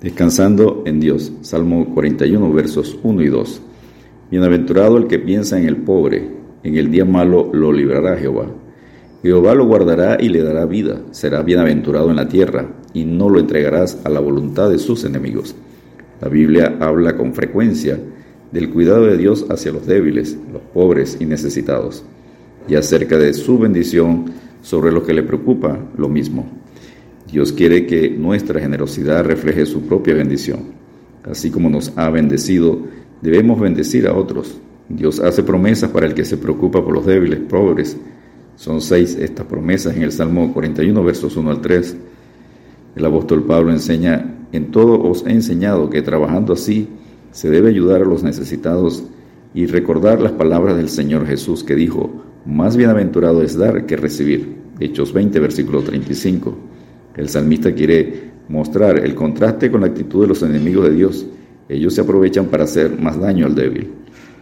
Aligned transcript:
Descansando 0.00 0.82
en 0.86 0.98
Dios. 0.98 1.30
Salmo 1.42 1.92
41, 1.94 2.50
versos 2.54 2.98
1 3.02 3.20
y 3.20 3.28
2. 3.28 3.60
Bienaventurado 4.30 4.96
el 4.96 5.08
que 5.08 5.18
piensa 5.18 5.60
en 5.60 5.66
el 5.68 5.76
pobre, 5.76 6.26
en 6.62 6.74
el 6.76 6.90
día 6.90 7.04
malo 7.04 7.50
lo 7.52 7.70
librará 7.70 8.16
Jehová. 8.16 8.46
Jehová 9.22 9.54
lo 9.54 9.66
guardará 9.66 10.16
y 10.18 10.30
le 10.30 10.42
dará 10.42 10.64
vida, 10.64 11.02
será 11.10 11.42
bienaventurado 11.42 12.08
en 12.08 12.16
la 12.16 12.26
tierra, 12.28 12.66
y 12.94 13.04
no 13.04 13.28
lo 13.28 13.40
entregarás 13.40 14.00
a 14.02 14.08
la 14.08 14.20
voluntad 14.20 14.70
de 14.70 14.78
sus 14.78 15.04
enemigos. 15.04 15.54
La 16.22 16.30
Biblia 16.30 16.78
habla 16.80 17.14
con 17.18 17.34
frecuencia 17.34 18.00
del 18.52 18.70
cuidado 18.70 19.04
de 19.04 19.18
Dios 19.18 19.44
hacia 19.50 19.70
los 19.72 19.84
débiles, 19.84 20.38
los 20.50 20.62
pobres 20.72 21.18
y 21.20 21.26
necesitados, 21.26 22.04
y 22.66 22.74
acerca 22.74 23.18
de 23.18 23.34
su 23.34 23.58
bendición 23.58 24.32
sobre 24.62 24.92
los 24.92 25.02
que 25.02 25.12
le 25.12 25.24
preocupa 25.24 25.78
lo 25.98 26.08
mismo. 26.08 26.46
Dios 27.32 27.52
quiere 27.52 27.86
que 27.86 28.10
nuestra 28.10 28.58
generosidad 28.60 29.24
refleje 29.24 29.64
su 29.66 29.82
propia 29.82 30.14
bendición. 30.14 30.72
Así 31.22 31.50
como 31.50 31.70
nos 31.70 31.92
ha 31.96 32.10
bendecido, 32.10 32.80
debemos 33.20 33.60
bendecir 33.60 34.08
a 34.08 34.14
otros. 34.14 34.58
Dios 34.88 35.20
hace 35.20 35.44
promesas 35.44 35.90
para 35.90 36.06
el 36.06 36.14
que 36.14 36.24
se 36.24 36.36
preocupa 36.36 36.84
por 36.84 36.92
los 36.92 37.06
débiles, 37.06 37.38
pobres. 37.48 37.96
Son 38.56 38.80
seis 38.80 39.16
estas 39.16 39.46
promesas 39.46 39.96
en 39.96 40.02
el 40.02 40.10
Salmo 40.12 40.52
41, 40.52 41.04
versos 41.04 41.36
1 41.36 41.50
al 41.50 41.60
3. 41.60 41.96
El 42.96 43.04
apóstol 43.04 43.44
Pablo 43.44 43.70
enseña, 43.70 44.34
en 44.50 44.72
todo 44.72 45.00
os 45.00 45.24
he 45.24 45.30
enseñado 45.30 45.88
que 45.88 46.02
trabajando 46.02 46.52
así 46.54 46.88
se 47.30 47.48
debe 47.48 47.68
ayudar 47.68 48.02
a 48.02 48.06
los 48.06 48.24
necesitados 48.24 49.04
y 49.54 49.66
recordar 49.66 50.20
las 50.20 50.32
palabras 50.32 50.76
del 50.76 50.88
Señor 50.88 51.26
Jesús 51.28 51.62
que 51.62 51.76
dijo, 51.76 52.24
más 52.44 52.76
bienaventurado 52.76 53.42
es 53.42 53.56
dar 53.56 53.86
que 53.86 53.96
recibir. 53.96 54.56
Hechos 54.80 55.12
20, 55.12 55.38
versículo 55.38 55.82
35. 55.82 56.56
El 57.16 57.28
salmista 57.28 57.74
quiere 57.74 58.30
mostrar 58.48 58.98
el 59.04 59.14
contraste 59.14 59.70
con 59.70 59.80
la 59.80 59.88
actitud 59.88 60.22
de 60.22 60.28
los 60.28 60.42
enemigos 60.42 60.84
de 60.88 60.94
Dios. 60.94 61.26
Ellos 61.68 61.94
se 61.94 62.00
aprovechan 62.02 62.46
para 62.46 62.64
hacer 62.64 62.98
más 63.00 63.18
daño 63.18 63.46
al 63.46 63.54
débil. 63.54 63.88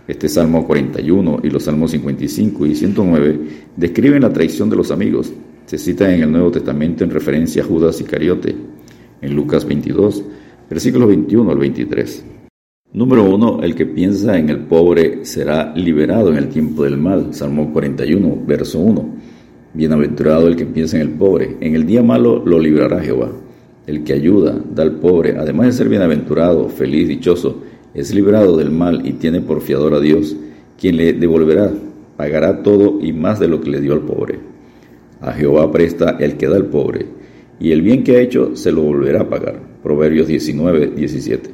Este 0.07 0.29
Salmo 0.29 0.67
41 0.67 1.41
y 1.43 1.51
los 1.51 1.65
Salmos 1.65 1.91
55 1.91 2.67
y 2.67 2.75
109 2.75 3.39
describen 3.77 4.23
la 4.23 4.33
traición 4.33 4.69
de 4.71 4.77
los 4.77 4.91
amigos. 4.91 5.33
Se 5.67 5.77
citan 5.79 6.11
en 6.13 6.23
el 6.23 6.33
Nuevo 6.33 6.51
Testamento 6.51 7.05
en 7.05 7.11
referencia 7.11 7.63
a 7.63 7.67
Judas 7.67 8.01
Iscariote, 8.01 8.55
en 9.23 9.37
Lucas 9.37 9.65
22, 9.67 10.23
versículos 10.71 11.09
21 11.09 11.51
al 11.51 11.59
23. 11.59 12.25
Número 12.93 13.23
1. 13.25 13.63
El 13.63 13.75
que 13.75 13.85
piensa 13.87 14.39
en 14.39 14.49
el 14.49 14.61
pobre 14.61 15.25
será 15.27 15.75
liberado 15.75 16.31
en 16.31 16.39
el 16.39 16.49
tiempo 16.49 16.85
del 16.85 16.97
mal. 16.97 17.35
Salmo 17.35 17.71
41, 17.73 18.43
verso 18.47 18.79
1. 18.79 19.15
Bienaventurado 19.75 20.49
el 20.49 20.57
que 20.57 20.65
piensa 20.65 20.97
en 20.97 21.03
el 21.03 21.11
pobre, 21.11 21.59
en 21.61 21.75
el 21.75 21.85
día 21.85 22.03
malo 22.03 22.43
lo 22.45 22.59
librará 22.59 23.01
Jehová. 23.01 23.31
El 23.87 24.03
que 24.03 24.15
ayuda, 24.15 24.59
da 24.75 24.83
al 24.83 24.93
pobre, 24.93 25.37
además 25.37 25.67
de 25.67 25.73
ser 25.75 25.89
bienaventurado, 25.91 26.71
feliz, 26.71 27.07
dichoso, 27.09 27.59
es 27.93 28.15
librado 28.15 28.57
del 28.57 28.71
mal 28.71 29.07
y 29.07 29.13
tiene 29.13 29.43
por 29.43 29.61
fiador 29.61 29.93
a 29.95 30.01
Dios, 30.01 30.35
quien 30.81 30.97
le 30.97 31.13
devolverá, 31.13 31.71
pagará 32.17 32.63
todo 32.63 32.99
y 33.03 33.13
más 33.13 33.41
de 33.41 33.49
lo 33.49 33.61
que 33.61 33.69
le 33.71 33.81
dio 33.83 33.93
al 33.93 34.01
pobre. 34.01 34.39
A 35.21 35.33
Jehová 35.33 35.71
presta 35.71 36.17
el 36.19 36.39
que 36.39 36.47
da 36.49 36.57
al 36.57 36.67
pobre, 36.67 37.05
y 37.61 37.71
el 37.73 37.83
bien 37.83 38.03
que 38.05 38.17
ha 38.17 38.21
hecho 38.21 38.57
se 38.57 38.73
lo 38.73 38.83
volverá 38.83 39.23
a 39.23 39.29
pagar. 39.29 39.61
Proverbios 39.83 40.29
19, 40.29 40.93
17. 40.97 41.51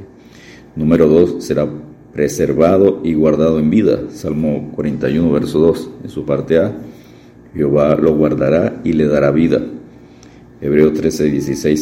Número 0.76 1.08
2 1.08 1.42
será 1.42 1.68
preservado 2.12 3.00
y 3.02 3.14
guardado 3.14 3.58
en 3.58 3.70
vida. 3.70 4.02
Salmo 4.10 4.70
41, 4.76 5.32
verso 5.32 5.58
2, 5.58 5.90
en 6.04 6.10
su 6.10 6.24
parte 6.24 6.58
A 6.58 6.72
Jehová 7.54 7.94
lo 7.94 8.14
guardará 8.14 8.80
y 8.84 8.92
le 8.92 9.06
dará 9.06 9.30
vida. 9.30 9.62
Hebreo 10.60 10.92
13, 10.92 11.28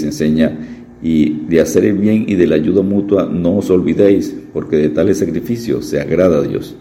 enseña, 0.04 0.58
y 1.02 1.46
de 1.46 1.60
hacer 1.60 1.84
el 1.86 1.98
bien 1.98 2.24
y 2.28 2.34
de 2.34 2.46
la 2.46 2.54
ayuda 2.56 2.82
mutua 2.82 3.26
no 3.32 3.56
os 3.56 3.70
olvidéis, 3.70 4.36
porque 4.52 4.76
de 4.76 4.90
tales 4.90 5.18
sacrificios 5.18 5.86
se 5.86 6.00
agrada 6.00 6.38
a 6.38 6.42
Dios. 6.42 6.76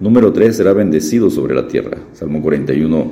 Número 0.00 0.32
3 0.32 0.56
será 0.56 0.72
bendecido 0.72 1.30
sobre 1.30 1.54
la 1.54 1.66
tierra. 1.66 1.98
Salmo 2.14 2.40
41, 2.42 3.10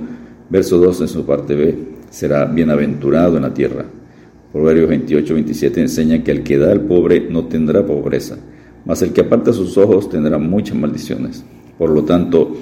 verso 0.50 0.78
2 0.78 1.02
en 1.02 1.08
su 1.08 1.24
parte 1.26 1.54
B. 1.54 1.74
Será 2.10 2.44
bienaventurado 2.46 3.36
en 3.36 3.42
la 3.42 3.54
tierra. 3.54 3.84
Proverbios 4.52 4.88
28, 4.88 5.34
27 5.34 5.80
enseña 5.80 6.24
que 6.24 6.30
el 6.30 6.42
que 6.42 6.58
da 6.58 6.70
al 6.72 6.82
pobre 6.82 7.26
no 7.30 7.46
tendrá 7.46 7.86
pobreza, 7.86 8.36
mas 8.84 9.00
el 9.02 9.12
que 9.12 9.22
aparta 9.22 9.52
sus 9.52 9.78
ojos 9.78 10.10
tendrá 10.10 10.38
muchas 10.38 10.76
maldiciones. 10.76 11.44
Por 11.78 11.90
lo 11.90 12.04
tanto, 12.04 12.54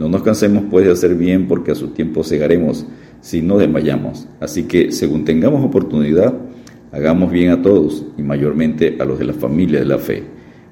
no 0.00 0.08
nos 0.08 0.22
cansemos 0.22 0.64
pues 0.70 0.86
de 0.86 0.92
hacer 0.92 1.14
bien 1.14 1.46
porque 1.46 1.72
a 1.72 1.74
su 1.74 1.88
tiempo 1.88 2.24
cegaremos 2.24 2.86
si 3.20 3.42
no 3.42 3.58
desmayamos. 3.58 4.28
Así 4.40 4.62
que 4.62 4.92
según 4.92 5.26
tengamos 5.26 5.62
oportunidad, 5.62 6.32
hagamos 6.90 7.30
bien 7.30 7.50
a 7.50 7.60
todos 7.60 8.06
y 8.16 8.22
mayormente 8.22 8.96
a 8.98 9.04
los 9.04 9.18
de 9.18 9.26
la 9.26 9.34
familia 9.34 9.78
de 9.78 9.84
la 9.84 9.98
fe. 9.98 10.22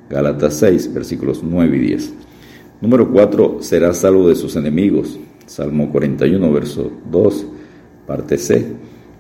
Gálatas 0.08 0.54
6, 0.54 0.94
versículos 0.94 1.42
9 1.46 1.76
y 1.76 1.80
10. 1.88 2.14
Número 2.80 3.12
4. 3.12 3.58
Será 3.60 3.92
salvo 3.92 4.26
de 4.30 4.34
sus 4.34 4.56
enemigos. 4.56 5.20
Salmo 5.44 5.92
41, 5.92 6.50
verso 6.50 6.90
2, 7.12 7.46
parte 8.06 8.38
C. 8.38 8.66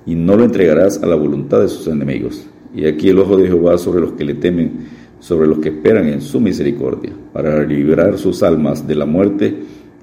Y 0.06 0.14
no 0.14 0.36
lo 0.38 0.44
entregarás 0.44 1.02
a 1.02 1.06
la 1.06 1.16
voluntad 1.16 1.60
de 1.60 1.68
sus 1.68 1.86
enemigos. 1.86 2.46
Y 2.74 2.86
aquí 2.86 3.10
el 3.10 3.18
ojo 3.18 3.36
de 3.36 3.46
Jehová 3.48 3.76
sobre 3.76 4.00
los 4.00 4.12
que 4.12 4.24
le 4.24 4.32
temen, 4.36 4.86
sobre 5.20 5.46
los 5.46 5.58
que 5.58 5.68
esperan 5.68 6.06
en 6.08 6.22
su 6.22 6.40
misericordia, 6.40 7.12
para 7.34 7.62
librar 7.66 8.16
sus 8.16 8.42
almas 8.42 8.88
de 8.88 8.94
la 8.94 9.04
muerte 9.04 9.54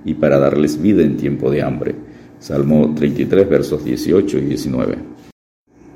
y 0.06 0.14
para 0.14 0.38
darles 0.40 0.82
vida 0.82 1.02
en 1.04 1.18
tiempo 1.18 1.52
de 1.52 1.64
hambre. 1.64 1.96
Salmo 2.40 2.94
33, 2.96 3.50
versos 3.50 3.84
18 3.84 4.38
y 4.38 4.42
19. 4.42 4.98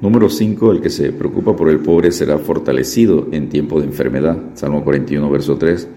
Número 0.02 0.30
5. 0.30 0.72
El 0.72 0.81
que 0.81 0.90
se 0.90 1.12
preocupa 1.12 1.56
por 1.56 1.70
el 1.70 1.80
pobre 1.80 2.12
será 2.12 2.38
fortalecido 2.40 3.28
en 3.31 3.50
tiempo 3.50 3.80
de 3.80 3.86
enfermedad. 3.86 4.38
Salmo 4.56 4.84
41, 4.84 5.30
verso 5.30 5.58
3. 5.58 5.88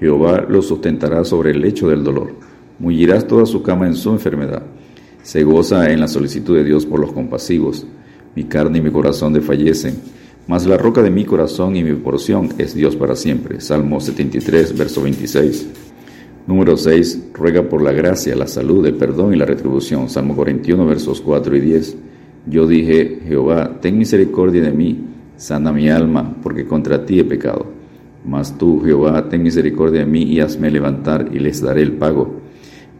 Jehová 0.00 0.46
lo 0.48 0.62
sustentará 0.62 1.22
sobre 1.24 1.50
el 1.50 1.60
lecho 1.60 1.88
del 1.90 2.02
dolor. 2.02 2.30
Mullirás 2.78 3.26
toda 3.26 3.44
su 3.44 3.62
cama 3.62 3.86
en 3.86 3.94
su 3.94 4.10
enfermedad. 4.10 4.62
Se 5.22 5.42
goza 5.44 5.92
en 5.92 6.00
la 6.00 6.08
solicitud 6.08 6.56
de 6.56 6.64
Dios 6.64 6.86
por 6.86 6.98
los 6.98 7.12
compasivos. 7.12 7.84
Mi 8.34 8.44
carne 8.44 8.78
y 8.78 8.80
mi 8.80 8.90
corazón 8.90 9.34
defallecen, 9.34 9.96
mas 10.46 10.64
la 10.64 10.78
roca 10.78 11.02
de 11.02 11.10
mi 11.10 11.24
corazón 11.24 11.76
y 11.76 11.84
mi 11.84 11.92
porción 11.94 12.48
es 12.56 12.74
Dios 12.74 12.96
para 12.96 13.16
siempre. 13.16 13.60
Salmo 13.60 14.00
73, 14.00 14.78
verso 14.78 15.02
26. 15.02 15.89
Número 16.50 16.76
6. 16.76 17.26
Ruega 17.32 17.62
por 17.68 17.80
la 17.80 17.92
gracia, 17.92 18.34
la 18.34 18.48
salud, 18.48 18.84
el 18.84 18.94
perdón 18.96 19.32
y 19.32 19.36
la 19.36 19.44
retribución. 19.46 20.08
Salmo 20.08 20.34
41, 20.34 20.84
versos 20.84 21.20
4 21.20 21.54
y 21.56 21.60
10. 21.60 21.96
Yo 22.48 22.66
dije, 22.66 23.20
Jehová, 23.24 23.78
ten 23.80 23.96
misericordia 23.96 24.60
de 24.60 24.72
mí, 24.72 24.98
sana 25.36 25.70
mi 25.72 25.88
alma, 25.90 26.34
porque 26.42 26.64
contra 26.64 27.06
ti 27.06 27.20
he 27.20 27.24
pecado. 27.24 27.66
Mas 28.24 28.58
tú, 28.58 28.82
Jehová, 28.84 29.28
ten 29.28 29.44
misericordia 29.44 30.00
de 30.00 30.06
mí 30.06 30.22
y 30.22 30.40
hazme 30.40 30.72
levantar 30.72 31.28
y 31.32 31.38
les 31.38 31.62
daré 31.62 31.82
el 31.82 31.92
pago. 31.92 32.40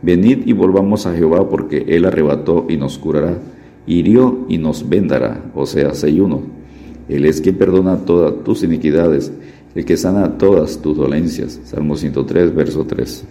Venid 0.00 0.42
y 0.46 0.52
volvamos 0.52 1.06
a 1.08 1.12
Jehová, 1.16 1.48
porque 1.48 1.86
él 1.88 2.04
arrebató 2.04 2.66
y 2.68 2.76
nos 2.76 2.98
curará, 2.98 3.36
hirió 3.84 4.46
y 4.48 4.58
nos 4.58 4.88
vendará. 4.88 5.50
O 5.56 5.66
sea, 5.66 5.90
ayuno. 6.04 6.42
Él 7.08 7.24
es 7.24 7.40
quien 7.40 7.56
perdona 7.56 7.96
todas 7.96 8.44
tus 8.44 8.62
iniquidades, 8.62 9.32
el 9.74 9.84
que 9.84 9.96
sana 9.96 10.38
todas 10.38 10.80
tus 10.80 10.96
dolencias. 10.96 11.60
Salmo 11.64 11.96
103, 11.96 12.54
verso 12.54 12.84
3. 12.84 13.26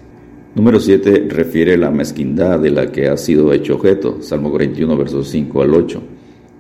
Número 0.55 0.79
7 0.79 1.27
refiere 1.29 1.77
la 1.77 1.91
mezquindad 1.91 2.57
de 2.59 2.71
la 2.71 2.91
que 2.91 3.07
ha 3.07 3.15
sido 3.17 3.53
hecho 3.53 3.75
objeto, 3.75 4.17
Salmo 4.21 4.49
41, 4.49 4.97
versos 4.97 5.27
5 5.27 5.61
al 5.61 5.75
8. 5.75 6.01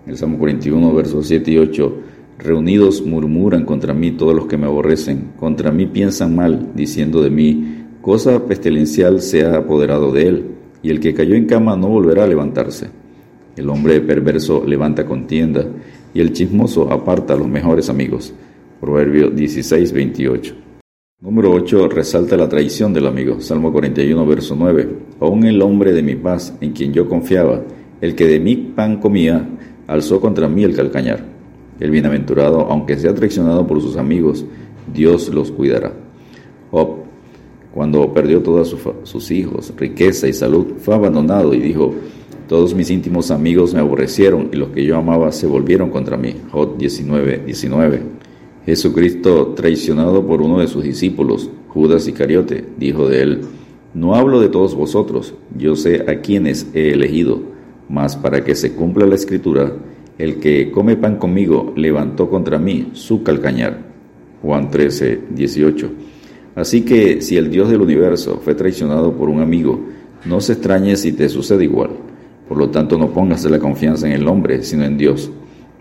El 0.05 0.15
Salmo 0.15 0.37
41, 0.37 0.93
versos 0.93 1.25
7 1.25 1.49
y 1.51 1.57
8. 1.57 1.95
Reunidos 2.37 3.01
murmuran 3.03 3.65
contra 3.65 3.95
mí 3.95 4.11
todos 4.11 4.35
los 4.35 4.45
que 4.45 4.57
me 4.57 4.67
aborrecen, 4.67 5.31
contra 5.39 5.71
mí 5.71 5.87
piensan 5.87 6.35
mal, 6.35 6.71
diciendo 6.75 7.23
de 7.23 7.31
mí, 7.31 7.85
cosa 8.03 8.45
pestilencial 8.45 9.21
se 9.21 9.43
ha 9.43 9.57
apoderado 9.57 10.11
de 10.11 10.27
él, 10.27 10.45
y 10.83 10.91
el 10.91 10.99
que 10.99 11.15
cayó 11.15 11.33
en 11.33 11.47
cama 11.47 11.75
no 11.75 11.89
volverá 11.89 12.25
a 12.25 12.27
levantarse. 12.27 12.89
El 13.55 13.69
hombre 13.71 13.99
perverso 14.01 14.63
levanta 14.67 15.03
contienda, 15.07 15.65
y 16.13 16.21
el 16.21 16.31
chismoso 16.31 16.91
aparta 16.93 17.33
a 17.33 17.37
los 17.37 17.47
mejores 17.47 17.89
amigos. 17.89 18.35
Proverbio 18.79 19.31
16, 19.31 19.91
28. 19.93 20.68
Número 21.21 21.51
8. 21.51 21.89
Resalta 21.89 22.37
la 22.37 22.47
traición 22.47 22.93
del 22.93 23.05
amigo. 23.05 23.41
Salmo 23.41 23.73
41, 23.73 24.25
verso 24.25 24.55
9. 24.57 24.89
Aún 25.19 25.43
el 25.43 25.61
hombre 25.61 25.91
de 25.91 26.01
mi 26.01 26.15
paz, 26.15 26.55
en 26.61 26.71
quien 26.71 26.93
yo 26.93 27.09
confiaba, 27.09 27.61
el 27.99 28.15
que 28.15 28.25
de 28.25 28.39
mi 28.39 28.55
pan 28.55 29.01
comía, 29.01 29.45
alzó 29.87 30.21
contra 30.21 30.47
mí 30.47 30.63
el 30.63 30.73
calcañar. 30.77 31.21
El 31.81 31.91
bienaventurado, 31.91 32.61
aunque 32.69 32.95
sea 32.97 33.13
traicionado 33.13 33.67
por 33.67 33.81
sus 33.81 33.97
amigos, 33.97 34.45
Dios 34.93 35.27
los 35.27 35.51
cuidará. 35.51 35.91
Job, 36.71 36.99
cuando 37.73 38.13
perdió 38.13 38.41
todos 38.41 38.73
sus 39.03 39.31
hijos, 39.31 39.73
riqueza 39.75 40.25
y 40.25 40.31
salud, 40.31 40.75
fue 40.77 40.95
abandonado 40.95 41.53
y 41.53 41.59
dijo, 41.59 41.93
todos 42.47 42.73
mis 42.73 42.89
íntimos 42.91 43.29
amigos 43.29 43.73
me 43.73 43.81
aborrecieron 43.81 44.51
y 44.53 44.55
los 44.55 44.69
que 44.69 44.85
yo 44.85 44.95
amaba 44.95 45.33
se 45.33 45.47
volvieron 45.47 45.89
contra 45.89 46.15
mí. 46.15 46.33
Job 46.49 46.77
19, 46.77 47.41
19. 47.45 48.18
Jesucristo, 48.69 49.53
traicionado 49.55 50.25
por 50.27 50.41
uno 50.43 50.59
de 50.59 50.67
sus 50.67 50.83
discípulos, 50.83 51.49
Judas 51.69 52.07
Iscariote, 52.07 52.63
dijo 52.77 53.07
de 53.09 53.21
él, 53.23 53.41
No 53.95 54.13
hablo 54.13 54.39
de 54.39 54.49
todos 54.49 54.75
vosotros, 54.75 55.33
yo 55.57 55.75
sé 55.75 56.05
a 56.07 56.21
quienes 56.21 56.69
he 56.75 56.91
elegido, 56.91 57.41
mas 57.89 58.15
para 58.15 58.43
que 58.43 58.53
se 58.53 58.73
cumpla 58.73 59.07
la 59.07 59.15
escritura, 59.15 59.73
el 60.19 60.35
que 60.35 60.69
come 60.69 60.95
pan 60.97 61.15
conmigo 61.17 61.73
levantó 61.75 62.29
contra 62.29 62.59
mí 62.59 62.89
su 62.93 63.23
calcañar. 63.23 63.87
Juan 64.43 64.69
13, 64.69 65.19
18. 65.31 65.89
Así 66.53 66.81
que 66.85 67.21
si 67.21 67.37
el 67.37 67.49
Dios 67.49 67.69
del 67.71 67.81
universo 67.81 68.39
fue 68.43 68.53
traicionado 68.53 69.13
por 69.13 69.29
un 69.29 69.41
amigo, 69.41 69.79
no 70.25 70.39
se 70.41 70.53
extrañe 70.53 70.95
si 70.95 71.13
te 71.13 71.27
sucede 71.27 71.63
igual. 71.63 71.89
Por 72.47 72.57
lo 72.59 72.69
tanto, 72.69 72.99
no 72.99 73.09
pongas 73.11 73.43
la 73.45 73.57
confianza 73.57 74.05
en 74.05 74.13
el 74.13 74.27
hombre, 74.27 74.61
sino 74.63 74.83
en 74.85 74.95
Dios. 74.97 75.31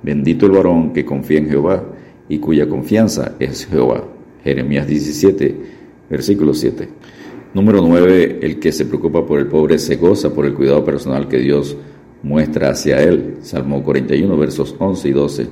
Bendito 0.02 0.46
el 0.46 0.52
varón 0.52 0.92
que 0.94 1.04
confía 1.04 1.38
en 1.38 1.48
Jehová 1.50 1.84
y 2.28 2.38
cuya 2.38 2.68
confianza 2.68 3.32
es 3.38 3.66
Jehová. 3.66 4.04
Jeremías 4.44 4.86
17, 4.86 5.56
versículo 6.10 6.54
7. 6.54 6.88
Número 7.54 7.80
9. 7.82 8.40
El 8.42 8.58
que 8.58 8.70
se 8.72 8.84
preocupa 8.84 9.24
por 9.26 9.38
el 9.40 9.46
pobre 9.46 9.78
se 9.78 9.96
goza 9.96 10.32
por 10.34 10.44
el 10.46 10.54
cuidado 10.54 10.84
personal 10.84 11.26
que 11.28 11.38
Dios 11.38 11.76
muestra 12.22 12.70
hacia 12.70 13.02
él. 13.02 13.36
Salmo 13.40 13.82
41, 13.82 14.36
versos 14.36 14.76
11 14.78 15.08
y 15.08 15.12
12. 15.12 15.46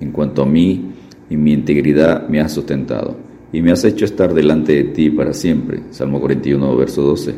En 0.00 0.12
cuanto 0.12 0.42
a 0.42 0.46
mí 0.46 0.92
y 1.30 1.36
mi 1.36 1.52
integridad 1.52 2.28
me 2.28 2.40
has 2.40 2.52
sustentado 2.52 3.16
y 3.52 3.62
me 3.62 3.72
has 3.72 3.84
hecho 3.84 4.04
estar 4.04 4.32
delante 4.34 4.74
de 4.74 4.84
ti 4.84 5.10
para 5.10 5.32
siempre. 5.32 5.80
Salmo 5.90 6.20
41, 6.20 6.76
verso 6.76 7.02
12. 7.02 7.34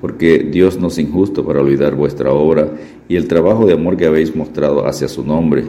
Porque 0.00 0.38
Dios 0.50 0.78
no 0.78 0.88
es 0.88 0.98
injusto 0.98 1.44
para 1.44 1.60
olvidar 1.60 1.94
vuestra 1.94 2.32
obra 2.32 2.70
y 3.08 3.16
el 3.16 3.26
trabajo 3.26 3.66
de 3.66 3.74
amor 3.74 3.96
que 3.96 4.06
habéis 4.06 4.34
mostrado 4.34 4.86
hacia 4.86 5.08
su 5.08 5.24
nombre 5.24 5.64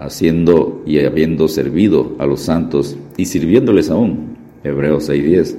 haciendo 0.00 0.82
y 0.86 0.98
habiendo 1.00 1.46
servido 1.46 2.16
a 2.18 2.26
los 2.26 2.40
santos 2.40 2.96
y 3.18 3.26
sirviéndoles 3.26 3.90
aún. 3.90 4.36
Hebreos 4.64 5.08
6:10. 5.08 5.56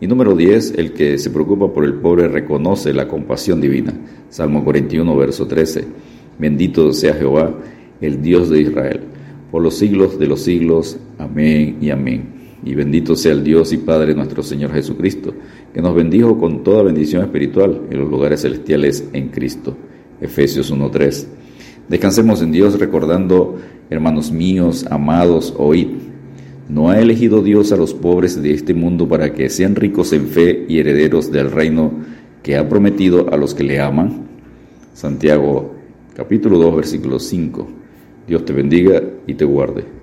Y 0.00 0.06
número 0.06 0.34
10, 0.34 0.74
el 0.78 0.92
que 0.92 1.18
se 1.18 1.30
preocupa 1.30 1.72
por 1.72 1.84
el 1.84 1.94
pobre 1.94 2.26
reconoce 2.28 2.92
la 2.92 3.06
compasión 3.06 3.60
divina. 3.60 3.92
Salmo 4.30 4.64
41, 4.64 5.16
verso 5.16 5.46
13. 5.46 5.84
Bendito 6.38 6.92
sea 6.92 7.14
Jehová, 7.14 7.54
el 8.00 8.20
Dios 8.22 8.48
de 8.50 8.62
Israel, 8.62 9.00
por 9.50 9.62
los 9.62 9.74
siglos 9.74 10.18
de 10.18 10.26
los 10.26 10.40
siglos. 10.42 10.96
Amén 11.18 11.76
y 11.80 11.90
amén. 11.90 12.28
Y 12.64 12.74
bendito 12.74 13.14
sea 13.16 13.32
el 13.32 13.42
Dios 13.44 13.72
y 13.72 13.76
Padre 13.78 14.14
nuestro 14.14 14.42
Señor 14.42 14.72
Jesucristo, 14.72 15.34
que 15.74 15.82
nos 15.82 15.94
bendijo 15.94 16.38
con 16.38 16.62
toda 16.62 16.82
bendición 16.84 17.22
espiritual 17.22 17.82
en 17.90 17.98
los 17.98 18.08
lugares 18.08 18.42
celestiales 18.42 19.08
en 19.12 19.28
Cristo. 19.28 19.76
Efesios 20.20 20.72
1.3. 20.72 21.26
Descansemos 21.88 22.40
en 22.42 22.52
Dios 22.52 22.78
recordando, 22.78 23.56
hermanos 23.90 24.30
míos, 24.30 24.86
amados, 24.90 25.52
oíd. 25.58 25.88
¿No 26.68 26.90
ha 26.90 27.00
elegido 27.00 27.42
Dios 27.42 27.72
a 27.72 27.76
los 27.76 27.92
pobres 27.92 28.40
de 28.40 28.52
este 28.54 28.72
mundo 28.72 29.08
para 29.08 29.32
que 29.32 29.48
sean 29.50 29.74
ricos 29.74 30.12
en 30.12 30.28
fe 30.28 30.64
y 30.68 30.78
herederos 30.78 31.30
del 31.32 31.50
reino 31.50 31.90
que 32.42 32.56
ha 32.56 32.68
prometido 32.68 33.32
a 33.32 33.36
los 33.36 33.52
que 33.54 33.64
le 33.64 33.80
aman? 33.80 34.26
Santiago 34.94 35.74
capítulo 36.14 36.58
2 36.58 36.76
versículo 36.76 37.18
5. 37.18 37.66
Dios 38.28 38.44
te 38.44 38.52
bendiga 38.52 39.02
y 39.26 39.34
te 39.34 39.44
guarde. 39.44 40.01